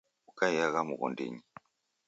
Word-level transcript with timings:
Ukaiagha 0.29 0.81
mghondinyi 0.89 1.41